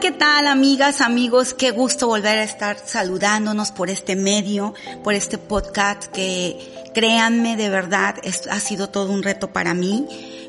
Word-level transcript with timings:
¿qué 0.00 0.12
tal 0.12 0.46
amigas, 0.46 1.00
amigos? 1.00 1.54
Qué 1.54 1.72
gusto 1.72 2.06
volver 2.06 2.38
a 2.38 2.44
estar 2.44 2.78
saludándonos 2.78 3.72
por 3.72 3.90
este 3.90 4.14
medio, 4.14 4.74
por 5.02 5.14
este 5.14 5.38
podcast 5.38 6.04
que 6.04 6.56
créanme 6.94 7.56
de 7.56 7.68
verdad, 7.68 8.14
ha 8.50 8.60
sido 8.60 8.90
todo 8.90 9.12
un 9.12 9.24
reto 9.24 9.52
para 9.52 9.74
mí. 9.74 10.06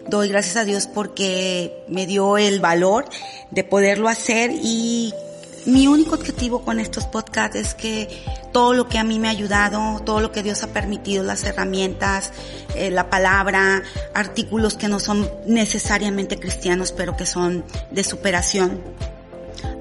Doy 0.08 0.28
gracias 0.28 0.56
a 0.58 0.66
Dios 0.66 0.86
porque 0.86 1.84
me 1.88 2.06
dio 2.06 2.38
el 2.38 2.60
valor 2.60 3.06
de 3.50 3.64
poderlo 3.64 4.08
hacer 4.08 4.52
y 4.52 5.14
mi 5.66 5.88
único 5.88 6.16
objetivo 6.16 6.62
con 6.64 6.80
estos 6.80 7.06
podcasts 7.06 7.56
es 7.56 7.74
que 7.74 8.08
todo 8.52 8.74
lo 8.74 8.88
que 8.88 9.00
a 9.00 9.04
mí 9.04 9.18
me 9.18 9.30
ha 9.30 9.32
ayudado, 9.32 10.00
todo 10.02 10.20
lo 10.20 10.32
que 10.32 10.44
Dios 10.44 10.64
ha 10.64 10.68
permitido, 10.68 11.24
las 11.24 11.44
herramientas, 11.44 12.32
eh, 12.76 12.92
la 12.92 13.10
palabra, 13.10 13.82
artículos 14.14 14.76
que 14.76 14.88
no 14.88 15.00
son 15.00 15.30
necesariamente 15.48 16.40
cristianos, 16.40 16.92
pero 16.92 17.18
que 17.18 17.26
son 17.26 17.64
de 17.92 18.04
superación, 18.04 18.82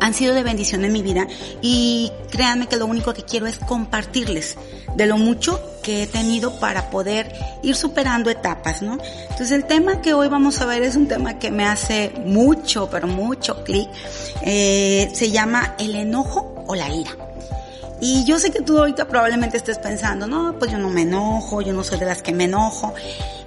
han 0.01 0.15
sido 0.15 0.35
de 0.35 0.43
bendición 0.43 0.85
en 0.85 0.93
mi 0.93 1.03
vida 1.03 1.27
y 1.63 2.13
créanme 2.31 2.67
que 2.67 2.77
lo 2.77 2.87
único 2.87 3.15
que 3.15 3.23
quiero 3.23 3.47
es 3.47 3.59
compartirles 3.59 4.57
de 4.95 5.07
lo 5.07 5.19
mucho 5.19 5.61
que 5.83 6.03
he 6.03 6.07
tenido 6.07 6.59
para 6.59 6.91
poder 6.91 7.33
ir 7.63 7.77
superando 7.77 8.31
etapas, 8.31 8.83
¿no? 8.83 8.99
Entonces 9.23 9.53
el 9.53 9.65
tema 9.65 10.01
que 10.01 10.15
hoy 10.15 10.29
vamos 10.29 10.61
a 10.61 10.67
ver 10.67 10.83
es 10.83 10.97
un 10.97 11.09
tema 11.09 11.39
que 11.39 11.51
me 11.51 11.65
hace 11.65 12.13
mucho, 12.25 12.89
pero 12.91 13.07
mucho 13.07 13.65
clic. 13.65 13.89
Eh, 14.43 15.11
se 15.15 15.31
llama 15.31 15.75
el 15.79 15.95
enojo 15.95 16.65
o 16.67 16.75
la 16.75 16.93
ira. 16.93 17.13
Y 18.01 18.25
yo 18.25 18.39
sé 18.39 18.51
que 18.51 18.61
tú 18.61 18.79
ahorita 18.79 19.09
probablemente 19.09 19.57
estés 19.57 19.79
pensando, 19.79 20.27
no, 20.27 20.55
pues 20.59 20.71
yo 20.71 20.79
no 20.79 20.89
me 20.89 21.03
enojo, 21.03 21.63
yo 21.63 21.73
no 21.73 21.83
soy 21.83 21.99
de 21.99 22.07
las 22.07 22.23
que 22.23 22.33
me 22.33 22.45
enojo, 22.45 22.95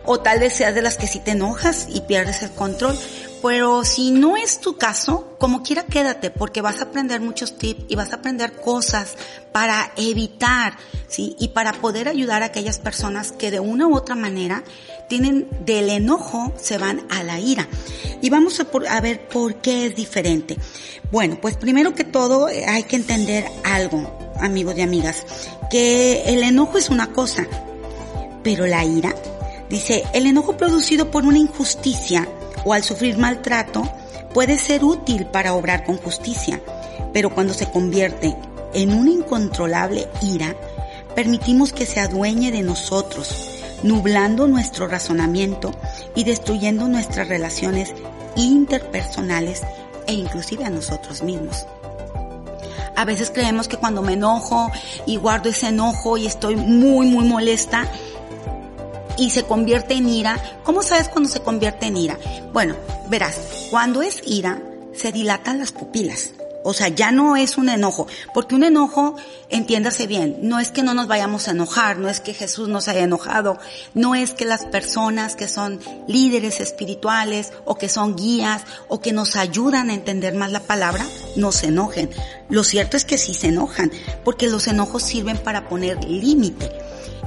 o 0.03 0.19
tal 0.19 0.39
vez 0.39 0.53
seas 0.53 0.75
de 0.75 0.81
las 0.81 0.97
que 0.97 1.07
sí 1.07 1.19
te 1.19 1.31
enojas 1.31 1.87
y 1.89 2.01
pierdes 2.01 2.41
el 2.41 2.51
control. 2.51 2.97
Pero 3.41 3.83
si 3.83 4.11
no 4.11 4.37
es 4.37 4.59
tu 4.59 4.77
caso, 4.77 5.35
como 5.39 5.63
quiera 5.63 5.83
quédate, 5.83 6.29
porque 6.29 6.61
vas 6.61 6.79
a 6.79 6.85
aprender 6.85 7.21
muchos 7.21 7.57
tips 7.57 7.85
y 7.87 7.95
vas 7.95 8.11
a 8.11 8.17
aprender 8.17 8.53
cosas 8.53 9.15
para 9.51 9.91
evitar, 9.95 10.77
¿sí? 11.07 11.35
Y 11.39 11.49
para 11.49 11.73
poder 11.73 12.07
ayudar 12.07 12.43
a 12.43 12.47
aquellas 12.47 12.79
personas 12.79 13.31
que 13.31 13.49
de 13.49 13.59
una 13.59 13.87
u 13.87 13.95
otra 13.95 14.15
manera 14.15 14.63
tienen 15.09 15.47
del 15.65 15.89
enojo, 15.89 16.53
se 16.57 16.77
van 16.77 17.05
a 17.09 17.23
la 17.23 17.39
ira. 17.39 17.67
Y 18.21 18.29
vamos 18.29 18.59
a, 18.59 18.67
a 18.89 19.01
ver 19.01 19.27
por 19.27 19.55
qué 19.55 19.87
es 19.87 19.95
diferente. 19.95 20.57
Bueno, 21.11 21.39
pues 21.41 21.57
primero 21.57 21.93
que 21.93 22.03
todo 22.03 22.47
eh, 22.47 22.65
hay 22.65 22.83
que 22.83 22.95
entender 22.95 23.45
algo, 23.63 24.33
amigos 24.39 24.77
y 24.77 24.81
amigas, 24.81 25.25
que 25.69 26.23
el 26.27 26.43
enojo 26.43 26.77
es 26.77 26.89
una 26.89 27.11
cosa, 27.11 27.47
pero 28.43 28.65
la 28.67 28.85
ira, 28.85 29.13
dice, 29.69 30.03
el 30.13 30.27
enojo 30.27 30.55
producido 30.55 31.11
por 31.11 31.25
una 31.25 31.37
injusticia, 31.37 32.27
o 32.63 32.73
al 32.73 32.83
sufrir 32.83 33.17
maltrato 33.17 33.83
puede 34.33 34.57
ser 34.57 34.83
útil 34.83 35.25
para 35.25 35.53
obrar 35.53 35.83
con 35.83 35.97
justicia, 35.97 36.61
pero 37.13 37.33
cuando 37.33 37.53
se 37.53 37.69
convierte 37.69 38.35
en 38.73 38.93
una 38.93 39.11
incontrolable 39.11 40.07
ira, 40.21 40.55
permitimos 41.15 41.73
que 41.73 41.85
se 41.85 41.99
adueñe 41.99 42.51
de 42.51 42.61
nosotros, 42.61 43.49
nublando 43.83 44.47
nuestro 44.47 44.87
razonamiento 44.87 45.71
y 46.15 46.23
destruyendo 46.23 46.87
nuestras 46.87 47.27
relaciones 47.27 47.93
interpersonales 48.35 49.61
e 50.07 50.13
inclusive 50.13 50.65
a 50.65 50.69
nosotros 50.69 51.23
mismos. 51.23 51.65
A 52.95 53.05
veces 53.05 53.31
creemos 53.33 53.67
que 53.67 53.77
cuando 53.77 54.01
me 54.01 54.13
enojo 54.13 54.69
y 55.05 55.15
guardo 55.15 55.49
ese 55.49 55.69
enojo 55.69 56.17
y 56.17 56.27
estoy 56.27 56.55
muy, 56.55 57.07
muy 57.07 57.25
molesta, 57.25 57.87
y 59.17 59.29
se 59.29 59.43
convierte 59.43 59.93
en 59.95 60.09
ira. 60.09 60.61
¿Cómo 60.63 60.83
sabes 60.83 61.09
cuando 61.09 61.29
se 61.29 61.41
convierte 61.41 61.87
en 61.87 61.97
ira? 61.97 62.17
Bueno, 62.53 62.75
verás, 63.09 63.39
cuando 63.69 64.01
es 64.01 64.21
ira, 64.25 64.61
se 64.93 65.11
dilatan 65.11 65.59
las 65.59 65.71
pupilas. 65.71 66.33
O 66.63 66.73
sea, 66.73 66.89
ya 66.89 67.11
no 67.11 67.35
es 67.35 67.57
un 67.57 67.69
enojo, 67.69 68.05
porque 68.35 68.53
un 68.53 68.63
enojo, 68.63 69.15
entiéndase 69.49 70.05
bien, 70.05 70.37
no 70.41 70.59
es 70.59 70.69
que 70.69 70.83
no 70.83 70.93
nos 70.93 71.07
vayamos 71.07 71.47
a 71.47 71.51
enojar, 71.51 71.97
no 71.97 72.07
es 72.07 72.19
que 72.19 72.35
Jesús 72.35 72.69
nos 72.69 72.87
haya 72.87 73.01
enojado, 73.01 73.57
no 73.95 74.13
es 74.13 74.33
que 74.33 74.45
las 74.45 74.65
personas 74.65 75.35
que 75.35 75.47
son 75.47 75.79
líderes 76.07 76.59
espirituales 76.59 77.51
o 77.65 77.75
que 77.75 77.89
son 77.89 78.15
guías 78.15 78.63
o 78.89 78.99
que 78.99 79.11
nos 79.11 79.35
ayudan 79.35 79.89
a 79.89 79.95
entender 79.95 80.35
más 80.35 80.51
la 80.51 80.59
palabra, 80.59 81.03
no 81.35 81.51
se 81.51 81.67
enojen. 81.67 82.11
Lo 82.47 82.63
cierto 82.63 82.95
es 82.95 83.05
que 83.05 83.17
sí 83.17 83.33
se 83.33 83.47
enojan, 83.47 83.91
porque 84.23 84.47
los 84.47 84.67
enojos 84.67 85.01
sirven 85.01 85.39
para 85.39 85.67
poner 85.67 86.03
límite. 86.03 86.69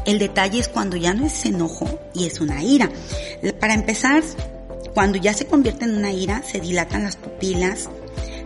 El 0.04 0.18
detalle 0.18 0.60
es 0.60 0.68
cuando 0.68 0.96
ya 0.96 1.14
no 1.14 1.26
es 1.26 1.44
enojo 1.46 2.00
y 2.14 2.26
es 2.26 2.40
una 2.40 2.62
ira. 2.62 2.90
Para 3.60 3.74
empezar, 3.74 4.22
cuando 4.92 5.18
ya 5.18 5.32
se 5.32 5.46
convierte 5.46 5.86
en 5.86 5.96
una 5.96 6.12
ira, 6.12 6.42
se 6.42 6.60
dilatan 6.60 7.04
las 7.04 7.16
pupilas, 7.16 7.88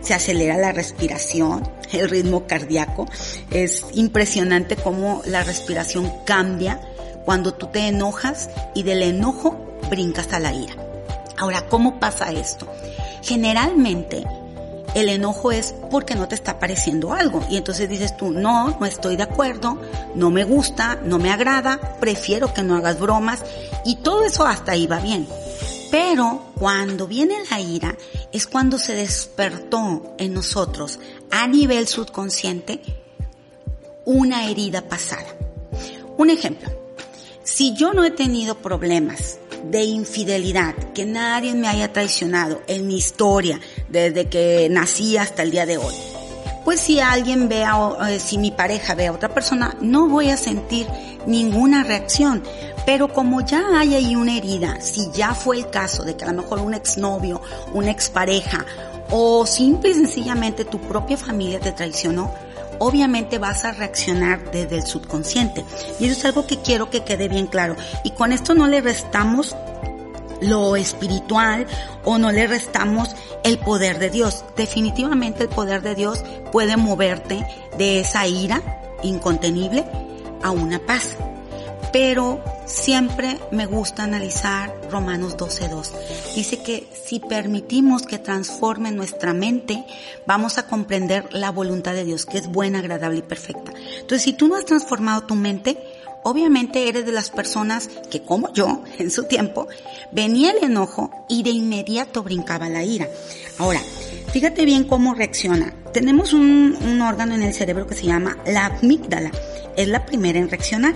se 0.01 0.13
acelera 0.13 0.57
la 0.57 0.71
respiración, 0.71 1.69
el 1.91 2.09
ritmo 2.09 2.47
cardíaco. 2.47 3.07
Es 3.51 3.85
impresionante 3.93 4.75
cómo 4.75 5.21
la 5.25 5.43
respiración 5.43 6.11
cambia 6.25 6.79
cuando 7.25 7.53
tú 7.53 7.67
te 7.67 7.87
enojas 7.87 8.49
y 8.73 8.83
del 8.83 9.03
enojo 9.03 9.79
brincas 9.89 10.31
a 10.33 10.39
la 10.39 10.53
ira. 10.53 10.75
Ahora, 11.37 11.67
¿cómo 11.67 11.99
pasa 11.99 12.31
esto? 12.31 12.67
Generalmente 13.21 14.25
el 14.95 15.09
enojo 15.09 15.51
es 15.51 15.73
porque 15.91 16.15
no 16.15 16.27
te 16.27 16.35
está 16.35 16.59
pareciendo 16.59 17.13
algo. 17.13 17.45
Y 17.49 17.57
entonces 17.57 17.89
dices 17.89 18.15
tú, 18.17 18.31
no, 18.31 18.77
no 18.79 18.85
estoy 18.85 19.15
de 19.15 19.23
acuerdo, 19.23 19.79
no 20.15 20.29
me 20.29 20.43
gusta, 20.43 20.99
no 21.03 21.19
me 21.19 21.31
agrada, 21.31 21.97
prefiero 21.99 22.53
que 22.53 22.63
no 22.63 22.75
hagas 22.75 22.99
bromas. 22.99 23.43
Y 23.85 23.97
todo 23.97 24.23
eso 24.25 24.45
hasta 24.45 24.73
ahí 24.73 24.87
va 24.87 24.99
bien. 24.99 25.27
Pero 25.91 26.51
cuando 26.55 27.07
viene 27.07 27.35
la 27.49 27.59
ira 27.59 27.97
es 28.31 28.45
cuando 28.45 28.77
se 28.77 28.93
despertó 28.93 30.15
en 30.17 30.33
nosotros 30.33 30.99
a 31.31 31.47
nivel 31.47 31.87
subconsciente 31.87 32.81
una 34.05 34.49
herida 34.49 34.87
pasada. 34.87 35.35
Un 36.17 36.29
ejemplo, 36.29 36.69
si 37.43 37.73
yo 37.73 37.93
no 37.93 38.03
he 38.03 38.11
tenido 38.11 38.55
problemas 38.55 39.39
de 39.63 39.83
infidelidad, 39.83 40.75
que 40.93 41.05
nadie 41.05 41.53
me 41.53 41.67
haya 41.67 41.91
traicionado 41.91 42.61
en 42.67 42.87
mi 42.87 42.97
historia 42.97 43.59
desde 43.89 44.27
que 44.27 44.67
nací 44.69 45.17
hasta 45.17 45.43
el 45.43 45.51
día 45.51 45.65
de 45.65 45.77
hoy. 45.77 45.95
Pues 46.65 46.81
si 46.81 46.99
alguien 46.99 47.49
ve 47.49 47.63
a, 47.63 47.95
eh, 48.09 48.19
si 48.19 48.37
mi 48.37 48.51
pareja 48.51 48.93
ve 48.93 49.07
a 49.07 49.11
otra 49.11 49.29
persona, 49.29 49.75
no 49.81 50.07
voy 50.07 50.29
a 50.29 50.37
sentir 50.37 50.87
ninguna 51.25 51.83
reacción. 51.83 52.43
Pero 52.85 53.07
como 53.13 53.41
ya 53.41 53.79
hay 53.79 53.95
ahí 53.95 54.15
una 54.15 54.37
herida, 54.37 54.81
si 54.81 55.09
ya 55.11 55.33
fue 55.33 55.57
el 55.57 55.69
caso 55.69 56.03
de 56.03 56.15
que 56.15 56.25
a 56.25 56.31
lo 56.31 56.41
mejor 56.41 56.59
un 56.59 56.73
exnovio, 56.73 57.41
una 57.73 57.91
expareja 57.91 58.65
o 59.11 59.45
simple 59.45 59.91
y 59.91 59.93
sencillamente 59.95 60.65
tu 60.65 60.79
propia 60.79 61.17
familia 61.17 61.59
te 61.59 61.71
traicionó, 61.71 62.31
obviamente 62.79 63.37
vas 63.37 63.65
a 63.65 63.71
reaccionar 63.71 64.51
desde 64.51 64.77
el 64.77 64.83
subconsciente. 64.83 65.63
Y 65.99 66.05
eso 66.05 66.19
es 66.19 66.25
algo 66.25 66.47
que 66.47 66.57
quiero 66.57 66.89
que 66.89 67.03
quede 67.03 67.27
bien 67.27 67.47
claro. 67.47 67.75
Y 68.03 68.11
con 68.11 68.31
esto 68.31 68.53
no 68.53 68.67
le 68.67 68.81
restamos 68.81 69.55
lo 70.41 70.75
espiritual 70.75 71.67
o 72.03 72.17
no 72.17 72.31
le 72.31 72.47
restamos 72.47 73.15
el 73.43 73.59
poder 73.59 73.99
de 73.99 74.09
Dios. 74.09 74.45
Definitivamente 74.55 75.43
el 75.43 75.49
poder 75.49 75.81
de 75.81 75.95
Dios 75.95 76.23
puede 76.51 76.77
moverte 76.77 77.45
de 77.77 77.99
esa 77.99 78.27
ira 78.27 78.61
incontenible 79.03 79.85
a 80.41 80.51
una 80.51 80.79
paz. 80.79 81.15
Pero 81.91 82.43
siempre 82.65 83.39
me 83.51 83.65
gusta 83.65 84.03
analizar 84.03 84.75
Romanos 84.91 85.35
12.2. 85.37 86.35
Dice 86.35 86.61
que 86.61 86.87
si 86.93 87.19
permitimos 87.19 88.03
que 88.03 88.19
transforme 88.19 88.91
nuestra 88.91 89.33
mente, 89.33 89.83
vamos 90.27 90.59
a 90.59 90.67
comprender 90.67 91.33
la 91.33 91.49
voluntad 91.49 91.93
de 91.93 92.05
Dios, 92.05 92.27
que 92.27 92.37
es 92.37 92.47
buena, 92.47 92.79
agradable 92.79 93.19
y 93.19 93.23
perfecta. 93.23 93.73
Entonces, 93.99 94.21
si 94.21 94.33
tú 94.33 94.47
no 94.47 94.55
has 94.55 94.65
transformado 94.65 95.21
tu 95.21 95.33
mente, 95.33 95.79
obviamente 96.23 96.87
eres 96.87 97.05
de 97.05 97.11
las 97.11 97.29
personas 97.29 97.89
que, 98.09 98.21
como 98.21 98.51
yo, 98.53 98.83
en 98.99 99.11
su 99.11 99.23
tiempo, 99.23 99.67
venía 100.11 100.51
el 100.51 100.63
enojo 100.63 101.25
y 101.27 101.43
de 101.43 101.51
inmediato 101.51 102.23
brincaba 102.23 102.69
la 102.69 102.83
ira. 102.83 103.07
Ahora, 103.57 103.81
fíjate 104.31 104.65
bien 104.65 104.83
cómo 104.83 105.13
reacciona. 105.13 105.73
Tenemos 105.93 106.33
un, 106.33 107.01
órgano 107.01 107.35
en 107.35 107.43
el 107.43 107.53
cerebro 107.53 107.87
que 107.87 107.95
se 107.95 108.05
llama 108.05 108.37
la 108.45 108.67
amígdala. 108.67 109.31
Es 109.75 109.87
la 109.87 110.05
primera 110.05 110.39
en 110.39 110.49
reaccionar. 110.49 110.95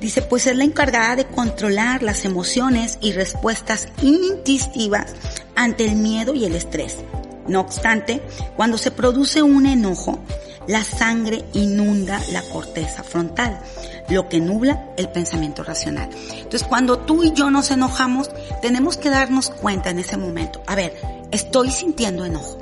Dice, 0.00 0.22
pues 0.22 0.46
es 0.46 0.56
la 0.56 0.64
encargada 0.64 1.16
de 1.16 1.26
controlar 1.26 2.02
las 2.02 2.24
emociones 2.24 2.98
y 3.00 3.12
respuestas 3.12 3.88
instintivas 4.02 5.14
ante 5.54 5.84
el 5.84 5.96
miedo 5.96 6.34
y 6.34 6.44
el 6.44 6.54
estrés. 6.54 6.98
No 7.46 7.60
obstante, 7.60 8.22
cuando 8.56 8.78
se 8.78 8.90
produce 8.90 9.42
un 9.42 9.66
enojo, 9.66 10.20
la 10.66 10.84
sangre 10.84 11.44
inunda 11.54 12.20
la 12.30 12.42
corteza 12.42 13.02
frontal, 13.02 13.60
lo 14.08 14.28
que 14.28 14.40
nubla 14.40 14.88
el 14.96 15.08
pensamiento 15.08 15.62
racional. 15.62 16.10
Entonces, 16.32 16.64
cuando 16.64 16.98
tú 16.98 17.22
y 17.24 17.32
yo 17.32 17.50
nos 17.50 17.70
enojamos, 17.70 18.30
tenemos 18.60 18.96
que 18.96 19.10
darnos 19.10 19.50
cuenta 19.50 19.90
en 19.90 19.98
ese 19.98 20.16
momento. 20.16 20.62
A 20.66 20.74
ver, 20.74 20.94
estoy 21.30 21.70
sintiendo 21.70 22.24
enojo. 22.24 22.58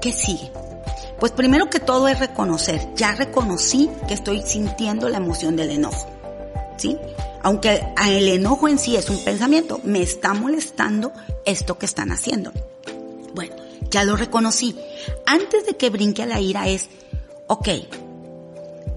¿Qué 0.00 0.12
sigue? 0.12 0.50
Pues 1.18 1.32
primero 1.32 1.68
que 1.68 1.80
todo 1.80 2.08
es 2.08 2.18
reconocer. 2.18 2.88
Ya 2.96 3.14
reconocí 3.14 3.90
que 4.08 4.14
estoy 4.14 4.42
sintiendo 4.42 5.08
la 5.08 5.18
emoción 5.18 5.54
del 5.56 5.70
enojo. 5.70 6.06
¿sí? 6.80 6.96
Aunque 7.42 7.86
el 8.06 8.28
enojo 8.28 8.68
en 8.68 8.78
sí 8.78 8.96
es 8.96 9.10
un 9.10 9.22
pensamiento, 9.22 9.80
me 9.84 10.02
está 10.02 10.34
molestando 10.34 11.12
esto 11.44 11.78
que 11.78 11.86
están 11.86 12.10
haciendo. 12.10 12.52
Bueno, 13.34 13.54
Ya 13.90 14.04
lo 14.04 14.16
reconocí. 14.16 14.76
Antes 15.26 15.66
de 15.66 15.76
que 15.76 15.90
brinque 15.90 16.22
a 16.22 16.26
la 16.26 16.40
ira 16.40 16.68
es, 16.68 16.88
ok, 17.48 17.68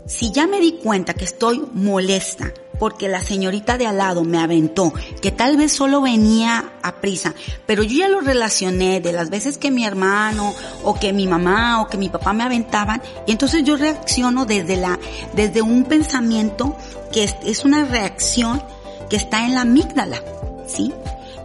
si 0.05 0.31
ya 0.31 0.47
me 0.47 0.59
di 0.59 0.73
cuenta 0.73 1.13
que 1.13 1.25
estoy 1.25 1.63
molesta 1.73 2.53
porque 2.79 3.07
la 3.07 3.21
señorita 3.21 3.77
de 3.77 3.87
al 3.87 3.97
lado 3.97 4.23
me 4.23 4.39
aventó, 4.39 4.93
que 5.21 5.31
tal 5.31 5.55
vez 5.57 5.71
solo 5.71 6.01
venía 6.01 6.73
a 6.81 6.95
prisa, 6.95 7.33
pero 7.65 7.83
yo 7.83 7.99
ya 7.99 8.09
lo 8.09 8.19
relacioné 8.19 8.99
de 8.99 9.13
las 9.13 9.29
veces 9.29 9.57
que 9.57 9.71
mi 9.71 9.85
hermano 9.85 10.53
o 10.83 10.95
que 10.95 11.13
mi 11.13 11.27
mamá 11.27 11.81
o 11.81 11.87
que 11.87 11.97
mi 11.97 12.09
papá 12.09 12.33
me 12.33 12.43
aventaban 12.43 13.01
y 13.25 13.31
entonces 13.31 13.63
yo 13.63 13.77
reacciono 13.77 14.45
desde 14.45 14.75
la 14.75 14.99
desde 15.33 15.61
un 15.61 15.85
pensamiento 15.85 16.75
que 17.11 17.23
es, 17.45 17.63
una 17.63 17.85
reacción 17.85 18.61
que 19.09 19.15
está 19.15 19.45
en 19.45 19.53
la 19.53 19.61
amígdala, 19.61 20.21
¿sí? 20.67 20.91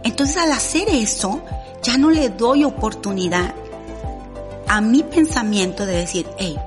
Entonces 0.03 0.37
al 0.37 0.51
hacer 0.51 0.89
eso, 0.89 1.41
ya 1.83 1.97
no 1.97 2.09
le 2.09 2.29
doy 2.29 2.63
oportunidad 2.63 3.53
a 4.67 4.81
mi 4.81 5.03
pensamiento 5.03 5.85
de 5.85 5.95
decir, 5.95 6.27
hey. 6.37 6.57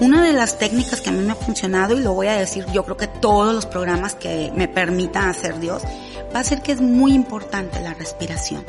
Una 0.00 0.24
de 0.24 0.32
las 0.32 0.58
técnicas 0.58 1.00
que 1.00 1.10
a 1.10 1.12
mí 1.12 1.24
me 1.24 1.32
ha 1.32 1.36
funcionado, 1.36 1.98
y 1.98 2.02
lo 2.02 2.14
voy 2.14 2.28
a 2.28 2.34
decir 2.34 2.64
yo 2.72 2.84
creo 2.84 2.96
que 2.96 3.08
todos 3.08 3.52
los 3.52 3.66
programas 3.66 4.14
que 4.14 4.52
me 4.54 4.68
permitan 4.68 5.28
hacer 5.28 5.58
Dios, 5.58 5.82
va 6.34 6.40
a 6.40 6.44
ser 6.44 6.62
que 6.62 6.72
es 6.72 6.80
muy 6.80 7.12
importante 7.14 7.80
la 7.80 7.94
respiración. 7.94 8.64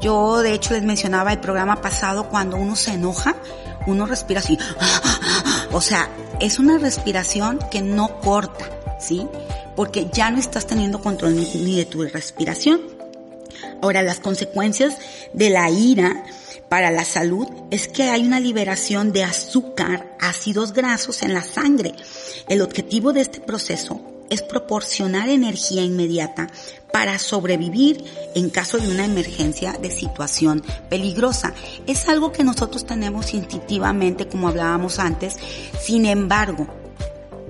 Yo 0.00 0.38
de 0.38 0.52
hecho 0.52 0.74
les 0.74 0.84
mencionaba 0.84 1.32
el 1.32 1.40
programa 1.40 1.80
pasado, 1.80 2.28
cuando 2.28 2.56
uno 2.56 2.76
se 2.76 2.92
enoja, 2.92 3.34
uno 3.86 4.06
respira 4.06 4.40
así. 4.40 4.58
O 5.70 5.82
sea, 5.82 6.08
es 6.40 6.58
una 6.58 6.78
respiración 6.78 7.58
que 7.70 7.82
no 7.82 8.20
corta, 8.20 8.64
¿sí? 8.98 9.28
Porque 9.76 10.08
ya 10.10 10.30
no 10.30 10.38
estás 10.38 10.66
teniendo 10.66 11.02
control 11.02 11.36
ni 11.36 11.76
de 11.76 11.84
tu 11.84 12.02
respiración. 12.04 12.80
Ahora, 13.82 14.02
las 14.02 14.18
consecuencias 14.18 14.96
de 15.34 15.50
la 15.50 15.68
ira 15.70 16.24
para 16.68 16.90
la 16.90 17.04
salud 17.04 17.46
es 17.70 17.88
que 17.88 18.04
hay 18.04 18.26
una 18.26 18.40
liberación 18.40 19.12
de 19.12 19.24
azúcar, 19.24 20.16
ácidos 20.20 20.72
grasos 20.72 21.22
en 21.22 21.34
la 21.34 21.42
sangre. 21.42 21.94
El 22.48 22.62
objetivo 22.62 23.12
de 23.12 23.22
este 23.22 23.40
proceso 23.40 24.00
es 24.30 24.42
proporcionar 24.42 25.28
energía 25.28 25.82
inmediata 25.82 26.48
para 26.92 27.18
sobrevivir 27.18 28.04
en 28.34 28.50
caso 28.50 28.78
de 28.78 28.88
una 28.88 29.04
emergencia 29.04 29.72
de 29.72 29.90
situación 29.90 30.62
peligrosa. 30.90 31.54
Es 31.86 32.08
algo 32.08 32.32
que 32.32 32.44
nosotros 32.44 32.84
tenemos 32.84 33.32
instintivamente, 33.32 34.28
como 34.28 34.48
hablábamos 34.48 34.98
antes. 34.98 35.36
Sin 35.80 36.04
embargo, 36.04 36.66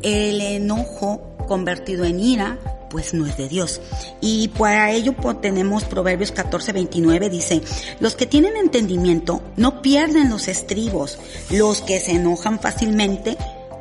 el 0.02 0.40
enojo 0.40 1.36
convertido 1.48 2.04
en 2.04 2.20
ira 2.20 2.58
pues 2.90 3.14
no 3.14 3.26
es 3.26 3.36
de 3.36 3.48
Dios. 3.48 3.80
Y 4.20 4.48
para 4.48 4.90
ello 4.92 5.14
pues, 5.14 5.40
tenemos 5.40 5.84
Proverbios 5.84 6.32
14, 6.32 6.72
29, 6.72 7.30
dice, 7.30 7.62
los 8.00 8.16
que 8.16 8.26
tienen 8.26 8.56
entendimiento 8.56 9.42
no 9.56 9.82
pierden 9.82 10.30
los 10.30 10.48
estribos, 10.48 11.18
los 11.50 11.82
que 11.82 12.00
se 12.00 12.12
enojan 12.12 12.60
fácilmente 12.60 13.36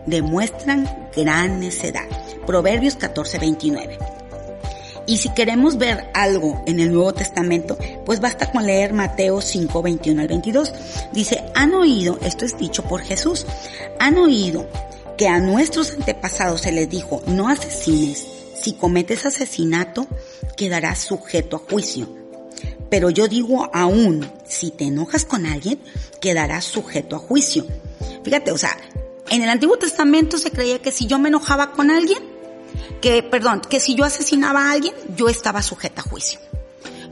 demuestran 0.05 1.09
gran 1.15 1.59
necedad. 1.59 2.07
Proverbios 2.45 2.95
14, 2.95 3.39
29. 3.39 3.97
Y 5.07 5.17
si 5.17 5.29
queremos 5.29 5.77
ver 5.77 6.09
algo 6.13 6.61
en 6.67 6.81
el 6.81 6.91
Nuevo 6.91 7.13
Testamento, 7.13 7.77
pues 8.05 8.19
basta 8.19 8.51
con 8.51 8.65
leer 8.65 8.93
Mateo 8.93 9.39
5, 9.39 9.81
21 9.81 10.21
al 10.21 10.27
22. 10.27 10.73
Dice, 11.13 11.45
han 11.55 11.73
oído, 11.73 12.19
esto 12.21 12.43
es 12.43 12.57
dicho 12.57 12.83
por 12.83 13.01
Jesús, 13.01 13.45
han 13.99 14.17
oído 14.17 14.67
que 15.17 15.29
a 15.29 15.39
nuestros 15.39 15.93
antepasados 15.93 16.61
se 16.61 16.73
les 16.73 16.89
dijo, 16.89 17.21
no 17.25 17.47
asesines, 17.47 18.27
si 18.67 18.73
cometes 18.73 19.25
asesinato, 19.25 20.07
quedarás 20.57 20.99
sujeto 20.99 21.55
a 21.55 21.59
juicio. 21.59 22.13
Pero 22.89 23.09
yo 23.09 23.29
digo 23.29 23.71
aún, 23.73 24.29
si 24.45 24.71
te 24.71 24.83
enojas 24.83 25.23
con 25.23 25.45
alguien, 25.45 25.79
quedarás 26.19 26.65
sujeto 26.65 27.15
a 27.15 27.19
juicio. 27.19 27.65
Fíjate, 28.25 28.51
o 28.51 28.57
sea, 28.57 28.77
en 29.29 29.41
el 29.41 29.47
Antiguo 29.47 29.77
Testamento 29.77 30.37
se 30.37 30.51
creía 30.51 30.81
que 30.81 30.91
si 30.91 31.07
yo 31.07 31.17
me 31.17 31.29
enojaba 31.29 31.71
con 31.71 31.89
alguien, 31.89 32.21
que, 32.99 33.23
perdón, 33.23 33.61
que 33.61 33.79
si 33.79 33.95
yo 33.95 34.03
asesinaba 34.03 34.65
a 34.65 34.71
alguien, 34.73 34.93
yo 35.15 35.29
estaba 35.29 35.61
sujeta 35.61 36.01
a 36.01 36.09
juicio. 36.09 36.41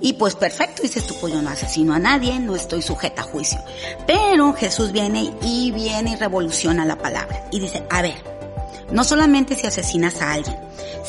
Y 0.01 0.11
pues 0.13 0.35
perfecto, 0.35 0.81
dices 0.81 1.07
tú, 1.07 1.15
pues 1.21 1.31
yo 1.31 1.41
no 1.41 1.51
asesino 1.51 1.93
a 1.93 1.99
nadie, 1.99 2.37
no 2.37 2.57
estoy 2.57 2.81
sujeta 2.81 3.21
a 3.21 3.25
juicio. 3.25 3.63
Pero 4.05 4.51
Jesús 4.51 4.91
viene 4.91 5.33
y 5.41 5.71
viene 5.71 6.11
y 6.11 6.15
revoluciona 6.17 6.83
la 6.83 6.97
palabra. 6.97 7.47
Y 7.49 7.61
dice, 7.61 7.81
a 7.89 8.01
ver, 8.01 8.21
no 8.91 9.05
solamente 9.05 9.55
si 9.55 9.67
asesinas 9.67 10.21
a 10.21 10.33
alguien, 10.33 10.57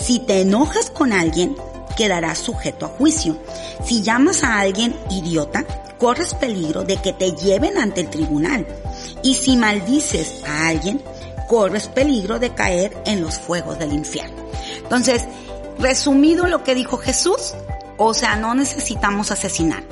si 0.01 0.19
te 0.21 0.43
enojas 0.43 0.91
con 0.91 1.13
alguien, 1.13 1.57
quedarás 1.97 2.39
sujeto 2.39 2.87
a 2.87 2.89
juicio. 2.91 3.37
Si 3.85 4.03
llamas 4.03 4.45
a 4.45 4.61
alguien 4.61 4.95
idiota, 5.11 5.65
corres 5.99 6.35
peligro 6.35 6.85
de 6.85 6.97
que 6.99 7.13
te 7.13 7.33
lleven 7.33 7.79
ante 7.79 8.03
el 8.03 8.11
tribunal. 8.11 8.67
Y 9.23 9.35
si 9.35 9.57
maldices 9.57 10.45
a 10.47 10.69
alguien, 10.69 11.03
corres 11.49 11.89
peligro 11.89 12.39
de 12.39 12.51
caer 12.51 12.97
en 13.07 13.23
los 13.23 13.39
fuegos 13.39 13.79
del 13.79 13.93
infierno. 13.93 14.37
Entonces, 14.79 15.25
resumido 15.79 16.47
lo 16.47 16.63
que 16.63 16.75
dijo 16.75 16.99
Jesús, 16.99 17.55
o 17.97 18.15
sea, 18.15 18.37
no 18.37 18.55
necesitamos 18.55 19.31
asesinar. 19.31 19.83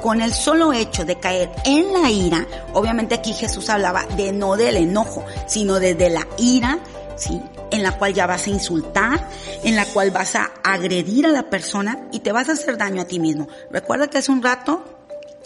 Con 0.00 0.20
el 0.20 0.32
solo 0.34 0.72
hecho 0.72 1.04
de 1.04 1.18
caer 1.20 1.50
en 1.64 1.92
la 1.92 2.10
ira, 2.10 2.46
obviamente 2.72 3.14
aquí 3.14 3.32
Jesús 3.34 3.68
hablaba 3.68 4.04
de 4.16 4.32
no 4.32 4.56
del 4.56 4.76
enojo, 4.76 5.24
sino 5.46 5.78
desde 5.78 6.10
la 6.10 6.26
ira, 6.38 6.80
¿sí? 7.16 7.40
En 7.72 7.82
la 7.82 7.98
cual 7.98 8.14
ya 8.14 8.26
vas 8.26 8.46
a 8.46 8.50
insultar, 8.50 9.28
en 9.64 9.74
la 9.74 9.86
cual 9.86 10.10
vas 10.10 10.36
a 10.36 10.52
agredir 10.62 11.26
a 11.26 11.30
la 11.30 11.50
persona 11.50 12.06
y 12.12 12.20
te 12.20 12.30
vas 12.30 12.48
a 12.48 12.52
hacer 12.52 12.76
daño 12.76 13.02
a 13.02 13.06
ti 13.06 13.18
mismo. 13.18 13.48
Recuerda 13.70 14.08
que 14.08 14.18
hace 14.18 14.30
un 14.30 14.42
rato 14.42 14.84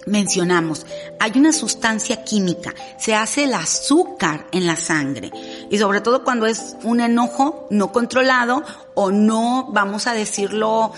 mencionamos, 0.06 0.86
hay 1.18 1.32
una 1.34 1.52
sustancia 1.52 2.22
química, 2.22 2.72
se 2.96 3.14
hace 3.14 3.44
el 3.44 3.54
azúcar 3.54 4.46
en 4.52 4.66
la 4.66 4.76
sangre 4.76 5.32
y 5.68 5.78
sobre 5.78 6.00
todo 6.00 6.24
cuando 6.24 6.46
es 6.46 6.76
un 6.84 7.00
enojo 7.00 7.66
no 7.70 7.92
controlado 7.92 8.62
o 8.94 9.10
no, 9.10 9.68
vamos 9.72 10.06
a 10.06 10.14
decirlo, 10.14 10.92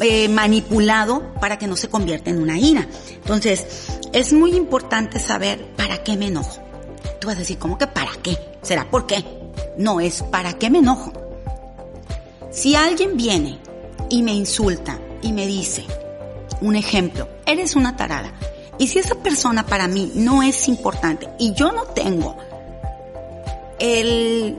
eh, 0.00 0.28
manipulado 0.28 1.32
para 1.40 1.58
que 1.58 1.66
no 1.66 1.76
se 1.76 1.88
convierta 1.88 2.30
en 2.30 2.40
una 2.40 2.58
ira. 2.58 2.86
Entonces, 3.10 3.66
es 4.12 4.32
muy 4.32 4.54
importante 4.54 5.18
saber 5.18 5.74
para 5.74 6.04
qué 6.04 6.16
me 6.16 6.26
enojo. 6.26 6.60
Tú 7.20 7.28
vas 7.28 7.36
a 7.36 7.40
decir, 7.40 7.58
¿cómo 7.58 7.78
que 7.78 7.86
para 7.86 8.12
qué? 8.22 8.38
¿Será 8.62 8.88
por 8.88 9.06
qué? 9.06 9.41
No, 9.76 10.00
es 10.00 10.22
para 10.22 10.54
qué 10.54 10.70
me 10.70 10.78
enojo. 10.78 11.12
Si 12.50 12.74
alguien 12.74 13.16
viene 13.16 13.58
y 14.10 14.22
me 14.22 14.34
insulta 14.34 14.98
y 15.22 15.32
me 15.32 15.46
dice, 15.46 15.84
un 16.60 16.76
ejemplo, 16.76 17.28
eres 17.46 17.76
una 17.76 17.96
tarada. 17.96 18.32
Y 18.78 18.88
si 18.88 18.98
esa 18.98 19.14
persona 19.16 19.64
para 19.64 19.88
mí 19.88 20.12
no 20.14 20.42
es 20.42 20.68
importante 20.68 21.28
y 21.38 21.54
yo 21.54 21.72
no 21.72 21.84
tengo 21.84 22.36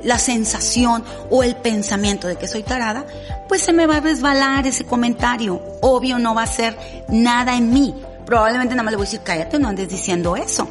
la 0.03 0.17
sensación 0.17 1.03
o 1.29 1.43
el 1.43 1.55
pensamiento 1.55 2.27
de 2.27 2.35
que 2.35 2.47
soy 2.47 2.63
tarada, 2.63 3.05
pues 3.47 3.61
se 3.61 3.71
me 3.71 3.87
va 3.87 3.97
a 3.97 4.01
resbalar 4.01 4.67
ese 4.67 4.85
comentario. 4.85 5.61
Obvio 5.81 6.19
no 6.19 6.35
va 6.35 6.43
a 6.43 6.47
ser 6.47 6.77
nada 7.07 7.55
en 7.55 7.71
mí. 7.71 7.95
Probablemente 8.25 8.75
nada 8.75 8.83
más 8.83 8.91
le 8.91 8.97
voy 8.97 9.05
a 9.05 9.09
decir, 9.09 9.21
cállate, 9.23 9.59
no 9.59 9.69
andes 9.69 9.87
diciendo 9.87 10.35
eso. 10.35 10.67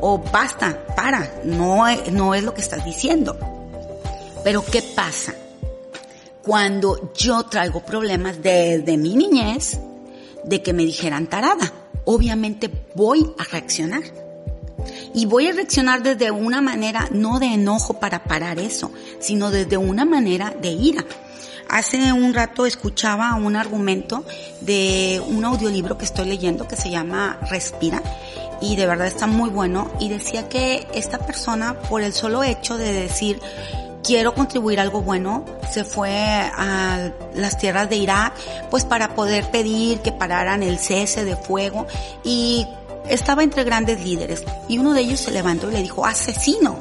O 0.00 0.18
basta, 0.18 0.78
para, 0.94 1.28
no, 1.44 1.84
no 2.12 2.34
es 2.34 2.44
lo 2.44 2.54
que 2.54 2.60
estás 2.60 2.84
diciendo. 2.84 3.36
Pero 4.48 4.64
¿qué 4.64 4.80
pasa? 4.80 5.34
Cuando 6.42 7.12
yo 7.12 7.42
traigo 7.42 7.84
problemas 7.84 8.42
desde 8.42 8.96
mi 8.96 9.14
niñez, 9.14 9.78
de 10.42 10.62
que 10.62 10.72
me 10.72 10.86
dijeran 10.86 11.26
tarada. 11.26 11.70
Obviamente 12.06 12.70
voy 12.94 13.30
a 13.36 13.44
reaccionar. 13.44 14.04
Y 15.12 15.26
voy 15.26 15.48
a 15.48 15.52
reaccionar 15.52 16.02
desde 16.02 16.30
una 16.30 16.62
manera 16.62 17.08
no 17.10 17.38
de 17.38 17.48
enojo 17.48 18.00
para 18.00 18.24
parar 18.24 18.58
eso, 18.58 18.90
sino 19.20 19.50
desde 19.50 19.76
una 19.76 20.06
manera 20.06 20.54
de 20.58 20.70
ira. 20.70 21.04
Hace 21.68 22.14
un 22.14 22.32
rato 22.32 22.64
escuchaba 22.64 23.34
un 23.34 23.54
argumento 23.54 24.24
de 24.62 25.22
un 25.28 25.44
audiolibro 25.44 25.98
que 25.98 26.06
estoy 26.06 26.26
leyendo 26.26 26.66
que 26.66 26.76
se 26.76 26.88
llama 26.88 27.38
Respira 27.50 28.02
y 28.62 28.76
de 28.76 28.86
verdad 28.86 29.08
está 29.08 29.26
muy 29.26 29.50
bueno 29.50 29.90
y 30.00 30.08
decía 30.08 30.48
que 30.48 30.86
esta 30.94 31.18
persona 31.18 31.78
por 31.80 32.02
el 32.02 32.14
solo 32.14 32.42
hecho 32.42 32.78
de 32.78 32.94
decir 32.94 33.40
quiero 34.08 34.32
contribuir 34.32 34.80
algo 34.80 35.02
bueno, 35.02 35.44
se 35.70 35.84
fue 35.84 36.10
a 36.10 37.10
las 37.34 37.58
tierras 37.58 37.90
de 37.90 37.96
Irak, 37.96 38.32
pues 38.70 38.86
para 38.86 39.14
poder 39.14 39.50
pedir 39.50 40.00
que 40.00 40.12
pararan 40.12 40.62
el 40.62 40.78
cese 40.78 41.26
de 41.26 41.36
fuego. 41.36 41.86
Y 42.24 42.66
estaba 43.06 43.42
entre 43.42 43.64
grandes 43.64 44.02
líderes. 44.02 44.44
Y 44.66 44.78
uno 44.78 44.94
de 44.94 45.02
ellos 45.02 45.20
se 45.20 45.30
levantó 45.30 45.68
y 45.68 45.74
le 45.74 45.82
dijo, 45.82 46.06
asesino. 46.06 46.76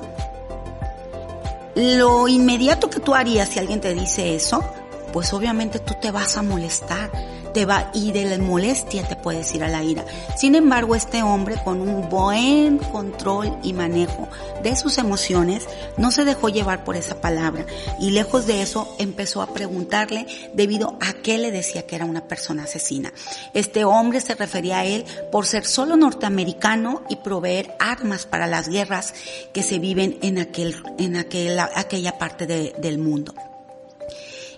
Lo 1.76 2.30
inmediato 2.30 2.90
que 2.90 3.02
tú 3.02 3.14
harías 3.14 3.50
si 3.50 3.60
alguien 3.60 3.82
te 3.82 3.94
dice 3.94 4.34
eso 4.34 4.64
pues 5.12 5.34
obviamente 5.34 5.80
tú 5.80 5.96
te 6.00 6.12
vas 6.12 6.38
a 6.38 6.44
molestar, 6.44 7.10
te 7.54 7.66
va, 7.66 7.92
y 7.94 8.12
de 8.12 8.26
la 8.26 8.38
molestia 8.38 9.08
te 9.08 9.16
puedes 9.16 9.54
ir 9.56 9.64
a 9.64 9.70
la 9.70 9.84
ira. 9.84 10.06
Sin 10.36 10.56
embargo, 10.56 10.96
este 10.96 11.24
hombre 11.24 11.56
con 11.64 11.82
un 11.82 12.10
buen 12.10 12.78
control 12.78 13.58
y 13.64 13.74
manejo 13.74 14.28
de 14.64 14.76
sus 14.76 14.98
emociones, 14.98 15.66
no 15.98 16.12
se 16.12 16.26
dejó 16.26 16.50
llevar 16.50 16.84
por 16.84 16.96
esa 16.96 17.22
palabra, 17.22 17.66
y 18.00 18.12
lejos 18.12 18.48
de 18.48 18.62
eso 18.62 18.96
empezó 19.00 19.42
a 19.42 19.54
preguntarle 19.54 20.28
debido 20.54 20.98
a 21.02 21.14
qué 21.14 21.38
le 21.38 21.52
decía 21.52 21.86
que 21.86 21.96
era 21.96 22.06
una 22.06 22.28
persona 22.28 22.64
asesina. 22.64 23.14
Este 23.54 23.86
hombre 23.86 24.22
se 24.22 24.36
refería 24.36 24.80
a 24.80 24.86
él 24.86 25.06
por 25.32 25.46
ser 25.46 25.66
solo 25.66 25.96
norteamericano 25.96 27.04
y 27.10 27.18
proveer 27.18 27.76
armas 27.80 28.26
para 28.26 28.48
las 28.48 28.70
guerras 28.70 29.14
que 29.54 29.64
se 29.64 29.80
viven 29.80 30.18
en 30.22 30.40
aquel, 30.40 30.76
en 30.98 31.16
aquel, 31.16 31.60
aquella 31.60 32.18
parte 32.18 32.48
del 32.48 32.98
mundo. 32.98 33.34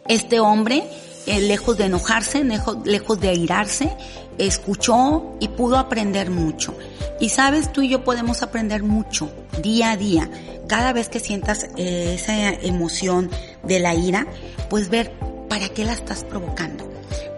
Este 0.08 0.40
hombre, 0.40 0.84
eh, 1.30 1.42
lejos 1.42 1.78
de 1.78 1.86
enojarse, 1.86 2.44
lejos, 2.44 3.20
de 3.20 3.30
airarse, 3.30 3.96
escuchó 4.40 5.36
y 5.40 5.50
pudo 5.50 5.78
aprender 5.78 6.32
mucho. 6.32 6.76
Y 7.20 7.30
sabes, 7.30 7.72
tú 7.72 7.84
y 7.84 7.90
yo 7.90 8.04
podemos 8.04 8.42
aprender 8.42 8.82
mucho 8.82 9.32
día 9.62 9.92
a 9.92 9.98
día. 9.98 10.28
Cada 10.68 10.92
vez 10.92 11.08
que 11.08 11.20
sientas 11.20 11.68
eh, 11.78 12.16
esa 12.16 12.50
emoción 12.50 13.30
de 13.62 13.80
la 13.80 13.94
ira, 13.94 14.26
pues 14.72 14.90
ver 14.90 15.14
para 15.48 15.70
qué 15.70 15.86
la 15.86 15.94
estás 15.94 16.24
provocando, 16.24 16.92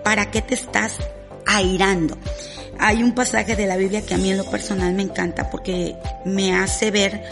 para 0.05 0.31
qué 0.31 0.41
te 0.41 0.53
estás 0.53 0.95
airando. 1.45 2.17
Hay 2.79 3.03
un 3.03 3.11
pasaje 3.11 3.57
de 3.57 3.67
la 3.67 3.75
Biblia 3.75 4.05
que 4.05 4.13
a 4.13 4.17
mí 4.17 4.31
en 4.31 4.37
lo 4.37 4.45
personal 4.49 4.93
me 4.93 5.03
encanta 5.03 5.49
porque 5.49 5.97
me 6.23 6.55
hace 6.55 6.91
ver 6.91 7.23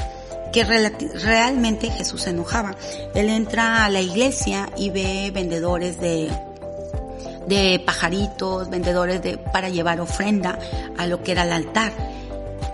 que 0.51 0.65
realmente 0.65 1.89
Jesús 1.89 2.23
se 2.23 2.31
enojaba. 2.31 2.75
Él 3.15 3.29
entra 3.29 3.85
a 3.85 3.89
la 3.89 4.01
iglesia 4.01 4.69
y 4.75 4.89
ve 4.89 5.31
vendedores 5.33 6.01
de 6.01 6.29
de 7.47 7.81
pajaritos, 7.85 8.69
vendedores 8.69 9.21
de 9.21 9.37
para 9.37 9.69
llevar 9.69 9.99
ofrenda 10.01 10.59
a 10.97 11.07
lo 11.07 11.23
que 11.23 11.31
era 11.31 11.43
el 11.43 11.51
altar. 11.51 11.93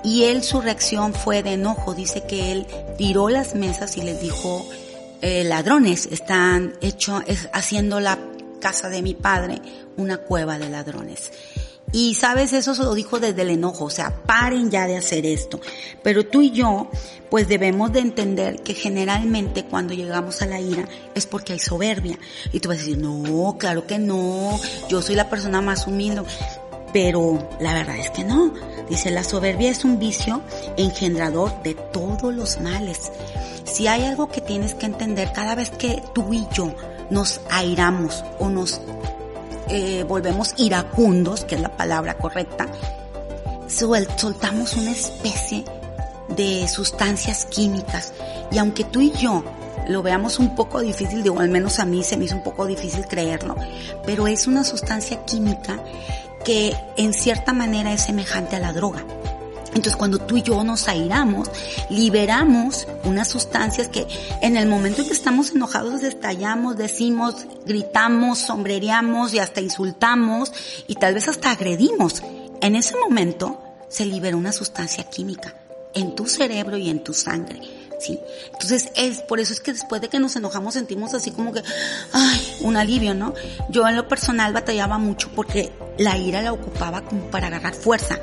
Y 0.04 0.26
él 0.26 0.44
su 0.44 0.62
reacción 0.62 1.14
fue 1.14 1.42
de 1.42 1.54
enojo, 1.54 1.94
dice 1.94 2.24
que 2.28 2.52
él 2.52 2.68
tiró 2.98 3.30
las 3.30 3.56
mesas 3.56 3.98
y 3.98 4.02
les 4.02 4.22
dijo, 4.22 4.66
eh, 5.22 5.44
ladrones 5.44 6.08
están 6.12 6.74
hecho, 6.82 7.24
es, 7.26 7.50
haciendo 7.54 8.00
la 8.00 8.20
casa 8.60 8.90
de 8.90 9.02
mi 9.02 9.16
padre 9.16 9.62
una 9.98 10.18
cueva 10.18 10.60
de 10.60 10.70
ladrones. 10.70 11.32
Y 11.96 12.14
sabes, 12.16 12.52
eso 12.52 12.76
se 12.76 12.84
lo 12.84 12.94
dijo 12.94 13.22
desde 13.22 13.44
el 13.44 13.52
enojo, 13.52 13.86
o 13.86 13.90
sea, 13.90 14.14
paren 14.26 14.70
ya 14.70 14.86
de 14.86 14.98
hacer 14.98 15.26
esto. 15.26 15.62
Pero 16.04 16.26
tú 16.26 16.42
y 16.42 16.52
yo, 16.52 16.90
pues 17.30 17.48
debemos 17.48 17.94
de 17.94 18.02
entender 18.02 18.62
que 18.64 18.74
generalmente 18.74 19.64
cuando 19.64 19.94
llegamos 19.94 20.42
a 20.42 20.46
la 20.46 20.60
ira 20.60 20.90
es 21.16 21.26
porque 21.26 21.54
hay 21.54 21.60
soberbia. 21.60 22.20
Y 22.52 22.60
tú 22.60 22.68
vas 22.68 22.80
a 22.80 22.82
decir, 22.82 22.98
no, 22.98 23.56
claro 23.58 23.88
que 23.88 23.98
no, 23.98 24.60
yo 24.90 25.02
soy 25.02 25.16
la 25.16 25.30
persona 25.30 25.62
más 25.62 25.88
humilde. 25.88 26.24
Pero 26.92 27.48
la 27.62 27.74
verdad 27.74 27.96
es 27.96 28.10
que 28.10 28.26
no. 28.26 28.54
Dice, 28.90 29.10
la 29.10 29.24
soberbia 29.24 29.72
es 29.72 29.86
un 29.86 29.98
vicio 29.98 30.42
engendrador 30.76 31.64
de 31.64 31.76
todos 31.76 32.34
los 32.34 32.60
males. 32.60 33.10
Si 33.64 33.88
hay 33.88 34.04
algo 34.04 34.28
que 34.28 34.42
tienes 34.42 34.74
que 34.74 34.86
entender 34.86 35.32
cada 35.32 35.56
vez 35.56 35.70
que 35.70 36.04
tú 36.14 36.34
y 36.34 36.46
yo 36.54 36.76
nos 37.10 37.40
airamos 37.50 38.22
o 38.38 38.50
nos 38.50 38.82
eh, 39.70 40.04
volvemos 40.08 40.54
iracundos, 40.58 41.46
que 41.46 41.56
es 41.56 41.62
la 41.62 41.76
palabra 41.76 42.18
correcta, 42.18 42.68
soltamos 43.68 44.76
una 44.76 44.92
especie 44.92 45.64
de 46.30 46.68
sustancias 46.68 47.46
químicas. 47.46 48.14
Y 48.52 48.58
aunque 48.58 48.84
tú 48.84 49.02
y 49.02 49.12
yo 49.12 49.44
lo 49.88 50.02
veamos 50.02 50.40
un 50.40 50.56
poco 50.56 50.82
difícil, 50.82 51.24
digo, 51.24 51.40
al 51.40 51.50
menos 51.50 51.80
a 51.80 51.86
mí 51.86 52.04
se 52.04 52.18
me 52.18 52.26
hizo 52.26 52.36
un 52.36 52.44
poco 52.44 52.66
difícil 52.66 53.06
creerlo, 53.08 53.56
pero 54.06 54.28
es 54.28 54.48
una 54.48 54.64
sustancia 54.64 55.24
química 55.26 55.80
que 56.44 56.76
en 56.98 57.14
cierta 57.14 57.54
manera 57.54 57.92
es 57.94 58.04
semejante 58.04 58.56
a 58.56 58.60
la 58.60 58.74
droga. 58.74 59.04
Entonces 59.76 59.98
cuando 59.98 60.20
tú 60.20 60.38
y 60.38 60.42
yo 60.42 60.64
nos 60.64 60.88
airamos, 60.88 61.52
liberamos 61.90 62.88
unas 63.04 63.28
sustancias 63.28 63.90
que 63.90 64.08
en 64.42 64.56
el 64.56 64.68
momento 64.68 65.02
en 65.02 65.08
que 65.08 65.14
estamos 65.14 65.52
enojados 65.52 66.02
estallamos, 66.02 66.78
decimos, 66.78 67.46
gritamos, 67.66 68.40
sombrereamos 68.40 69.34
y 69.34 69.40
hasta 69.40 69.60
insultamos 69.60 70.54
y 70.88 70.96
tal 70.96 71.14
vez 71.14 71.28
hasta 71.28 71.52
agredimos. 71.52 72.24
En 72.62 72.78
ese 72.78 72.96
momento 72.96 73.62
se 73.90 74.06
libera 74.06 74.38
una 74.38 74.54
sustancia 74.54 75.04
química 75.10 75.54
en 75.94 76.16
tu 76.16 76.26
cerebro 76.26 76.78
y 76.78 76.90
en 76.90 77.04
tu 77.04 77.14
sangre. 77.14 77.60
¿Sí? 78.00 78.20
Entonces 78.52 78.92
es 78.96 79.22
por 79.22 79.40
eso 79.40 79.54
es 79.54 79.60
que 79.60 79.74
después 79.74 80.02
de 80.02 80.10
que 80.10 80.20
nos 80.20 80.36
enojamos 80.36 80.74
sentimos 80.74 81.14
así 81.14 81.32
como 81.32 81.54
que 81.54 81.62
ay, 82.12 82.58
un 82.62 82.78
alivio, 82.78 83.14
¿no? 83.14 83.34
Yo 83.70 83.88
en 83.88 83.96
lo 83.96 84.08
personal 84.08 84.54
batallaba 84.54 84.98
mucho 84.98 85.30
porque 85.36 85.72
la 85.98 86.18
ira 86.18 86.42
la 86.42 86.54
ocupaba 86.54 87.02
como 87.02 87.30
para 87.32 87.48
agarrar 87.48 87.74
fuerza 87.74 88.20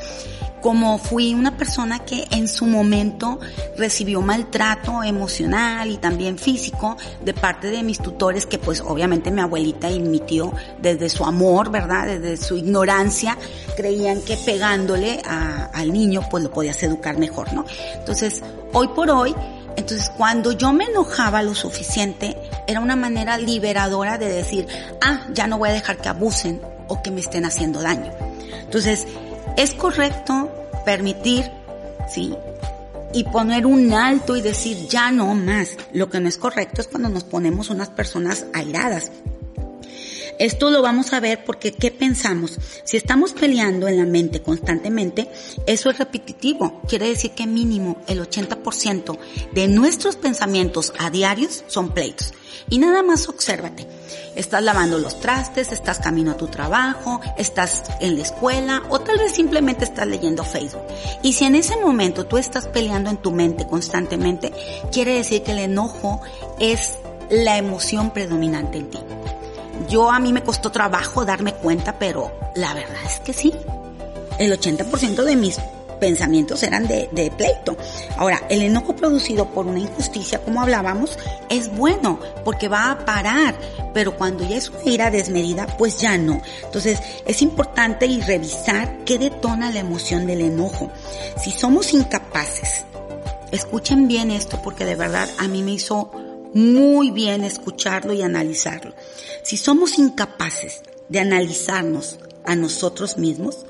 como 0.63 0.97
fui 0.97 1.35
una 1.35 1.57
persona 1.57 1.99
que 1.99 2.25
en 2.31 2.47
su 2.47 2.67
momento 2.67 3.41
recibió 3.77 4.23
maltrato 4.23 5.03
emocional 5.03 5.91
y 5.91 5.97
también 5.97 6.39
físico 6.39 6.97
de 7.23 7.35
parte 7.35 7.67
de 7.67 7.83
mis 7.83 7.99
tutores, 7.99 8.47
que 8.47 8.59
pues 8.59 8.81
obviamente 8.81 9.33
mi 9.33 9.41
abuelita 9.41 9.91
y 9.91 9.99
mi 9.99 10.21
tío, 10.21 10.53
desde 10.81 11.11
su 11.11 11.25
amor, 11.25 11.71
¿verdad? 11.71 12.07
Desde 12.07 12.37
su 12.37 12.57
ignorancia, 12.57 13.37
creían 13.77 14.23
que 14.23 14.37
pegándole 14.37 15.21
al 15.27 15.93
niño 15.93 16.23
pues 16.31 16.45
lo 16.45 16.53
podías 16.53 16.81
educar 16.85 17.19
mejor, 17.19 17.53
¿no? 17.53 17.67
Entonces, 17.97 18.41
hoy 18.73 18.89
por 18.89 19.11
hoy, 19.11 19.35
entonces 19.77 20.11
cuando 20.17 20.53
yo 20.53 20.73
me 20.73 20.85
enojaba 20.85 21.43
lo 21.43 21.55
suficiente, 21.55 22.37
era 22.67 22.81
una 22.81 22.97
manera 22.97 23.39
liberadora 23.39 24.19
de 24.19 24.29
decir, 24.29 24.67
ah, 25.01 25.27
ya 25.33 25.47
no 25.47 25.59
voy 25.59 25.71
a 25.71 25.73
dejar 25.73 25.99
que 25.99 26.09
abusen 26.09 26.61
o 26.89 27.03
que 27.03 27.11
me 27.11 27.21
estén 27.21 27.45
haciendo 27.45 27.81
daño. 27.81 28.13
Entonces, 28.65 29.07
es 29.57 29.75
correcto 29.75 30.51
permitir, 30.85 31.51
¿sí? 32.09 32.35
Y 33.15 33.25
poner 33.25 33.67
un 33.67 33.93
alto 33.93 34.37
y 34.37 34.41
decir 34.41 34.89
ya 34.89 35.11
no 35.11 35.35
más. 35.35 35.77
Lo 35.93 36.09
que 36.09 36.21
no 36.21 36.29
es 36.29 36.39
correcto 36.39 36.81
es 36.81 36.89
cuando 36.89 37.09
nos 37.09 37.25
ponemos 37.25 37.71
unas 37.71 37.91
personas 37.91 38.47
airadas. 38.55 39.11
Esto 40.39 40.71
lo 40.71 40.83
vamos 40.83 41.13
a 41.13 41.21
ver 41.21 41.45
porque 41.45 41.73
¿qué 41.73 41.91
pensamos? 41.91 42.59
Si 42.85 42.97
estamos 42.97 43.33
peleando 43.33 43.89
en 43.89 43.99
la 43.99 44.07
mente 44.07 44.43
constantemente, 44.43 45.31
eso 45.67 45.91
es 45.91 45.99
repetitivo. 45.99 46.81
Quiere 46.89 47.09
decir 47.09 47.33
que 47.33 47.47
mínimo 47.47 47.99
el 48.07 48.21
80% 48.21 49.19
de 49.53 49.69
nuestros 49.69 50.17
pensamientos 50.17 50.93
a 50.99 51.11
diarios 51.11 51.65
son 51.67 51.91
pleitos. 51.91 52.33
Y 52.69 52.79
nada 52.79 53.03
más 53.03 53.29
obsérvate. 53.29 53.87
Estás 54.35 54.63
lavando 54.63 54.99
los 54.99 55.21
trastes, 55.21 55.73
estás 55.73 55.99
camino 55.99 56.33
a 56.33 56.37
tu 56.37 56.47
trabajo, 56.47 57.21
estás 57.37 57.83
en 58.01 58.17
la 58.17 58.23
escuela 58.23 58.83
o 58.89 59.01
tal 59.01 59.19
vez 59.19 59.33
simplemente 59.33 59.85
estás 59.85 60.07
leyendo 60.07 60.43
Facebook. 60.45 60.83
Y 61.23 61.35
si 61.35 61.45
en 61.45 61.55
ese 61.55 61.77
momento 61.77 62.27
tú 62.27 62.39
estás 62.39 62.67
peleando 62.69 63.11
en 63.11 63.19
tu 63.19 63.31
mente 63.31 63.67
constantemente, 63.67 64.53
quiere 64.91 65.17
decir 65.17 65.43
que 65.43 65.53
el 65.53 65.59
enojo 65.59 66.23
es 66.59 66.99
la 67.31 67.59
emoción 67.59 68.13
predominante 68.13 68.79
en 68.79 68.91
ti. 68.91 68.99
Yo 69.89 70.11
a 70.11 70.19
mí 70.19 70.33
me 70.33 70.43
costó 70.43 70.71
trabajo 70.71 71.25
darme 71.25 71.55
cuenta, 71.55 71.99
pero 71.99 72.33
la 72.55 72.75
verdad 72.75 73.03
es 73.07 73.21
que 73.21 73.33
sí. 73.33 73.53
El 74.39 74.53
80% 74.59 75.25
de 75.25 75.37
mis 75.37 75.59
pensamientos 76.03 76.65
eran 76.65 76.89
de, 76.89 77.33
pleito. 77.37 77.77
Ahora, 78.17 78.43
el 78.49 78.63
enojo 78.63 78.97
producido 78.97 79.47
por 79.51 79.67
una 79.67 79.79
injusticia, 79.79 80.41
como 80.41 80.61
hablábamos, 80.61 81.17
es 81.49 81.73
bueno 81.77 82.19
porque 82.45 82.67
va 82.67 82.91
a 82.91 83.05
parar, 83.05 83.55
pero 83.95 84.17
cuando 84.17 84.43
ya 84.45 84.57
es 84.57 84.69
una 84.69 84.83
ira 84.85 85.11
desmedida, 85.13 85.69
pues 85.79 85.99
ya 85.99 86.19
no. 86.19 86.43
Entonces, 86.65 87.01
es 87.25 87.41
importante 87.41 88.07
y 88.07 88.21
revisar 88.21 89.05
qué 89.05 89.17
detona 89.17 89.71
la 89.71 89.79
emoción 89.79 90.27
del 90.27 90.41
enojo. 90.41 90.91
Si 91.41 91.53
somos 91.53 91.95
incapaces, 91.95 92.85
escuchen 93.53 94.09
bien 94.09 94.33
esto 94.33 94.61
porque 94.61 94.85
de 94.85 94.97
verdad 94.97 95.29
a 95.39 95.47
mí 95.47 95.63
me 95.63 95.71
hizo 95.71 96.11
muy 96.55 97.11
bien 97.11 97.45
escucharlo 97.45 98.13
y 98.13 98.23
analizarlo. 98.23 98.95
Si 99.43 99.57
somos 99.57 99.99
incapaces 99.99 100.83
de 101.09 101.21
analizarnos 101.21 102.19
a 102.45 102.55
nosotros 102.57 103.19
mismos, 103.19 103.67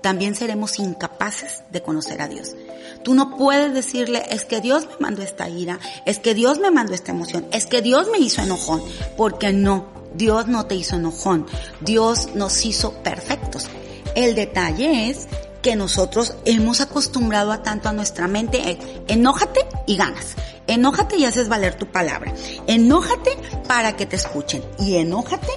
también 0.00 0.34
seremos 0.34 0.78
incapaces 0.78 1.62
de 1.70 1.82
conocer 1.82 2.20
a 2.20 2.28
Dios. 2.28 2.54
Tú 3.02 3.14
no 3.14 3.36
puedes 3.36 3.72
decirle, 3.72 4.22
es 4.30 4.44
que 4.44 4.60
Dios 4.60 4.86
me 4.86 4.96
mandó 5.00 5.22
esta 5.22 5.48
ira, 5.48 5.78
es 6.04 6.18
que 6.18 6.34
Dios 6.34 6.58
me 6.58 6.70
mandó 6.70 6.92
esta 6.94 7.12
emoción, 7.12 7.46
es 7.52 7.66
que 7.66 7.82
Dios 7.82 8.08
me 8.10 8.18
hizo 8.18 8.42
enojón, 8.42 8.82
porque 9.16 9.52
no, 9.52 9.86
Dios 10.14 10.46
no 10.46 10.66
te 10.66 10.74
hizo 10.74 10.96
enojón, 10.96 11.46
Dios 11.80 12.34
nos 12.34 12.64
hizo 12.66 13.02
perfectos. 13.02 13.68
El 14.14 14.34
detalle 14.34 15.10
es 15.10 15.26
que 15.64 15.76
nosotros 15.76 16.34
hemos 16.44 16.82
acostumbrado 16.82 17.50
a 17.50 17.62
tanto 17.62 17.88
a 17.88 17.94
nuestra 17.94 18.28
mente, 18.28 18.58
eh, 18.58 18.78
enójate 19.08 19.60
y 19.86 19.96
ganas. 19.96 20.34
Enójate 20.66 21.16
y 21.16 21.24
haces 21.24 21.48
valer 21.48 21.74
tu 21.74 21.86
palabra. 21.86 22.34
Enójate 22.66 23.30
para 23.66 23.96
que 23.96 24.04
te 24.04 24.16
escuchen. 24.16 24.62
Y 24.78 24.96
enójate 24.96 25.52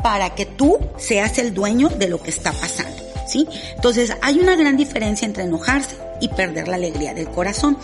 para 0.00 0.36
que 0.36 0.46
tú 0.46 0.78
seas 0.96 1.38
el 1.38 1.54
dueño 1.54 1.88
de 1.88 2.06
lo 2.06 2.22
que 2.22 2.30
está 2.30 2.52
pasando. 2.52 3.02
¿sí? 3.26 3.48
Entonces 3.74 4.12
hay 4.22 4.38
una 4.38 4.54
gran 4.54 4.76
diferencia 4.76 5.26
entre 5.26 5.42
enojarse 5.42 5.96
y 6.20 6.28
perder 6.28 6.68
la 6.68 6.76
alegría 6.76 7.12
del 7.12 7.28
corazón. 7.28 7.78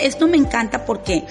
Esto, 0.00 0.28
me 0.28 0.36
encanta 0.36 0.84
porque 0.84 1.24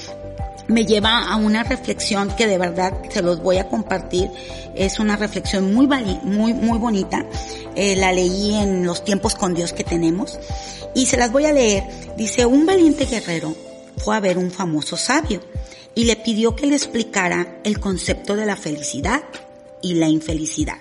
me 0.68 0.86
lleva 0.86 1.28
a 1.28 1.36
una 1.38 1.64
reflexión 1.64 2.36
que 2.36 2.48
de 2.48 2.58
verdad 2.58 2.94
se 3.10 3.22
los 3.22 3.42
voy 3.42 3.58
a 3.58 3.70
compartir. 3.70 4.30
Es 4.76 5.00
una 5.00 5.16
reflexión 5.16 5.74
muy, 5.74 5.88
muy, 6.24 6.54
muy 6.54 6.78
bonita. 6.78 7.26
Eh, 7.76 7.96
la 7.96 8.12
leí 8.12 8.56
en 8.56 8.86
los 8.86 9.04
tiempos 9.04 9.36
con 9.36 9.54
Dios 9.54 9.74
que 9.74 9.84
tenemos 9.84 10.40
y 10.94 11.06
se 11.06 11.18
las 11.18 11.32
voy 11.32 11.46
a 11.46 11.54
leer. 11.54 11.84
Dice, 12.18 12.46
un 12.46 12.66
valiente 12.66 13.06
guerrero 13.06 13.56
fue 13.98 14.16
a 14.16 14.20
ver 14.20 14.38
un 14.38 14.52
famoso 14.52 14.98
sabio 14.98 15.42
y 15.96 16.04
le 16.06 16.16
pidió 16.16 16.56
que 16.56 16.68
le 16.68 16.76
explicara 16.76 17.60
el 17.64 17.80
concepto 17.80 18.36
de 18.36 18.46
la 18.46 18.56
felicidad 18.56 19.24
y 19.82 19.96
la 19.96 20.08
infelicidad. 20.08 20.78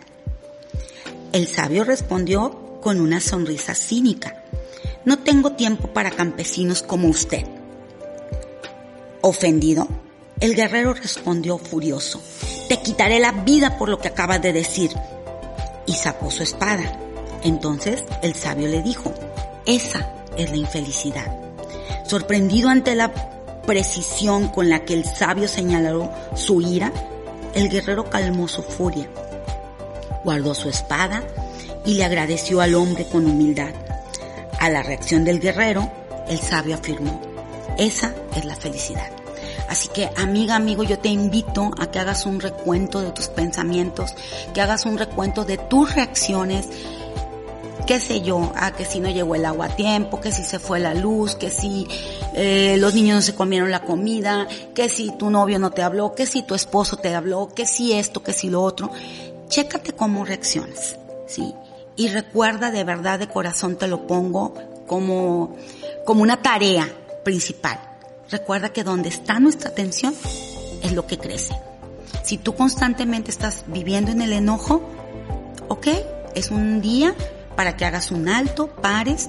El 1.33 1.47
sabio 1.47 1.85
respondió 1.85 2.81
con 2.81 3.01
una 3.01 3.21
sonrisa 3.21 3.75
cínica. 3.75 4.43
No 5.05 5.19
tengo 5.19 5.53
tiempo 5.53 5.89
para 5.93 6.11
campesinos 6.11 6.83
como 6.83 7.09
usted. 7.09 7.56
Ofendido, 9.29 9.89
el 10.39 10.55
guerrero 10.55 10.95
respondió 10.95 11.59
furioso, 11.59 12.23
te 12.69 12.79
quitaré 12.79 13.19
la 13.19 13.33
vida 13.33 13.77
por 13.77 13.89
lo 13.89 13.99
que 13.99 14.07
acabas 14.07 14.41
de 14.41 14.53
decir. 14.53 14.93
Y 15.85 15.95
sacó 15.95 16.31
su 16.31 16.45
espada. 16.45 16.97
Entonces 17.43 18.05
el 18.23 18.37
sabio 18.37 18.69
le 18.69 18.83
dijo, 18.83 19.13
esa 19.67 20.13
es 20.37 20.51
la 20.51 20.57
infelicidad. 20.57 21.27
Sorprendido 22.05 22.69
ante 22.69 22.95
la 22.95 23.13
precisión 23.67 24.47
con 24.47 24.69
la 24.69 24.85
que 24.85 24.95
el 24.95 25.05
sabio 25.05 25.49
señaló 25.49 26.09
su 26.37 26.61
ira, 26.61 26.93
el 27.53 27.69
guerrero 27.69 28.09
calmó 28.09 28.47
su 28.47 28.63
furia, 28.63 29.09
guardó 30.23 30.55
su 30.55 30.69
espada 30.69 31.25
y 31.85 31.95
le 31.95 32.05
agradeció 32.05 32.61
al 32.61 32.77
hombre 32.77 33.09
con 33.09 33.27
humildad. 33.27 33.75
A 34.61 34.71
la 34.71 34.85
reacción 34.85 35.25
del 35.25 35.41
guerrero, 35.41 35.91
el 36.29 36.39
sabio 36.39 36.77
afirmó, 36.77 37.21
esa 37.77 38.15
es 38.39 38.45
la 38.45 38.57
felicidad. 38.57 39.11
Así 39.69 39.89
que 39.89 40.11
amiga, 40.17 40.57
amigo, 40.57 40.85
yo 40.85 40.99
te 40.99 41.09
invito 41.09 41.71
a 41.79 41.91
que 41.91 41.99
hagas 41.99 42.27
un 42.27 42.41
recuento 42.41 43.01
de 43.01 43.11
tus 43.11 43.29
pensamientos, 43.29 44.15
que 44.55 44.61
hagas 44.61 44.87
un 44.87 44.99
recuento 44.99 45.45
de 45.45 45.59
tus 45.59 45.95
reacciones, 45.95 46.69
qué 47.87 48.01
sé 48.01 48.21
yo, 48.21 48.53
a 48.57 48.73
que 48.73 48.85
si 48.85 49.01
no 49.01 49.11
llegó 49.11 49.35
el 49.35 49.45
agua 49.45 49.67
a 49.67 49.77
tiempo, 49.77 50.21
que 50.21 50.33
si 50.33 50.43
se 50.43 50.59
fue 50.59 50.81
la 50.81 50.95
luz, 50.95 51.37
que 51.37 51.51
si 51.51 51.87
eh, 52.35 52.77
los 52.79 52.95
niños 52.95 53.17
no 53.17 53.23
se 53.23 53.35
comieron 53.35 53.71
la 53.71 53.83
comida, 53.83 54.47
que 54.75 54.89
si 54.89 55.11
tu 55.13 55.31
novio 55.31 55.59
no 55.59 55.71
te 55.71 55.83
habló, 55.83 56.15
que 56.15 56.27
si 56.27 56.43
tu 56.43 56.55
esposo 56.55 56.97
te 56.97 57.15
habló, 57.15 57.49
que 57.55 57.67
si 57.67 57.93
esto, 57.93 58.23
que 58.23 58.33
si 58.33 58.51
lo 58.51 58.63
otro. 58.63 58.91
Chécate 59.49 59.93
cómo 59.93 60.25
reaccionas, 60.25 60.97
¿sí? 61.29 61.55
Y 61.95 62.09
recuerda 62.09 62.73
de 62.73 62.83
verdad, 62.83 63.21
de 63.21 63.29
corazón 63.29 63.77
te 63.77 63.87
lo 63.87 64.07
pongo 64.07 64.55
como, 64.87 65.57
como 66.05 66.23
una 66.23 66.43
tarea 66.43 66.89
principal. 67.25 67.79
Recuerda 68.31 68.71
que 68.71 68.85
donde 68.85 69.09
está 69.09 69.39
nuestra 69.41 69.71
atención 69.71 70.15
es 70.83 70.93
lo 70.93 71.07
que 71.07 71.19
crece. 71.19 71.55
Si 72.23 72.39
tú 72.39 72.55
constantemente 72.55 73.31
estás 73.31 73.65
viviendo 73.69 74.11
en 74.11 74.21
el 74.21 74.33
enojo, 74.33 74.83
ok, 75.69 75.89
es 76.35 76.51
un 76.51 76.81
día 76.81 77.15
para 77.57 77.77
que 77.77 77.85
hagas 77.85 78.11
un 78.11 78.29
alto, 78.29 78.69
pares. 78.69 79.29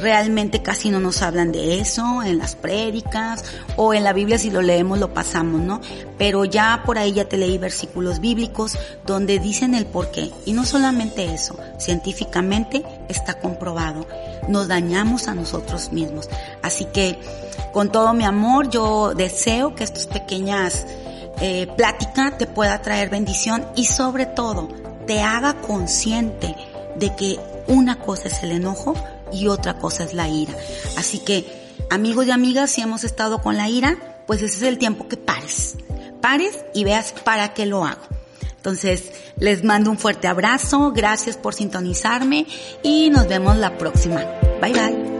Realmente 0.00 0.62
casi 0.62 0.90
no 0.90 1.00
nos 1.00 1.20
hablan 1.22 1.52
de 1.52 1.80
eso 1.80 2.22
en 2.22 2.38
las 2.38 2.54
prédicas 2.54 3.44
o 3.76 3.92
en 3.92 4.04
la 4.04 4.12
Biblia 4.12 4.38
si 4.38 4.50
lo 4.50 4.62
leemos 4.62 4.98
lo 4.98 5.12
pasamos, 5.12 5.60
¿no? 5.60 5.80
Pero 6.16 6.44
ya 6.44 6.82
por 6.86 6.98
ahí 6.98 7.12
ya 7.12 7.28
te 7.28 7.36
leí 7.36 7.58
versículos 7.58 8.20
bíblicos 8.20 8.78
donde 9.04 9.38
dicen 9.40 9.74
el 9.74 9.86
por 9.86 10.10
qué. 10.10 10.30
Y 10.46 10.52
no 10.52 10.64
solamente 10.64 11.34
eso, 11.34 11.58
científicamente 11.78 12.84
está 13.08 13.40
comprobado. 13.40 14.06
Nos 14.48 14.68
dañamos 14.68 15.28
a 15.28 15.34
nosotros 15.34 15.92
mismos. 15.92 16.28
Así 16.62 16.86
que 16.86 17.18
con 17.74 17.90
todo 17.90 18.14
mi 18.14 18.24
amor 18.24 18.70
yo 18.70 19.14
deseo 19.14 19.74
que 19.74 19.82
estas 19.82 20.06
pequeñas 20.06 20.86
eh, 21.40 21.66
pláticas 21.76 22.38
te 22.38 22.46
pueda 22.46 22.80
traer 22.80 23.10
bendición 23.10 23.66
y 23.74 23.86
sobre 23.86 24.26
todo 24.26 24.68
te 25.08 25.20
haga 25.20 25.60
consciente 25.60 26.54
de 26.96 27.14
que 27.16 27.40
una 27.66 27.98
cosa 27.98 28.28
es 28.28 28.42
el 28.44 28.52
enojo 28.52 28.94
y 29.32 29.48
otra 29.48 29.78
cosa 29.78 30.04
es 30.04 30.14
la 30.14 30.28
ira. 30.28 30.54
Así 30.96 31.18
que, 31.18 31.74
amigos 31.90 32.26
y 32.26 32.30
amigas, 32.30 32.70
si 32.70 32.80
hemos 32.80 33.02
estado 33.02 33.42
con 33.42 33.56
la 33.56 33.68
ira, 33.68 33.96
pues 34.26 34.40
ese 34.40 34.56
es 34.56 34.62
el 34.62 34.78
tiempo 34.78 35.08
que 35.08 35.16
pares. 35.16 35.76
Pares 36.20 36.64
y 36.74 36.84
veas 36.84 37.12
para 37.24 37.54
qué 37.54 37.66
lo 37.66 37.84
hago. 37.84 38.02
Entonces, 38.56 39.12
les 39.36 39.64
mando 39.64 39.90
un 39.90 39.98
fuerte 39.98 40.28
abrazo, 40.28 40.92
gracias 40.92 41.36
por 41.36 41.54
sintonizarme 41.54 42.46
y 42.84 43.10
nos 43.10 43.26
vemos 43.26 43.56
la 43.56 43.76
próxima. 43.76 44.24
Bye 44.62 44.72
bye. 44.72 45.13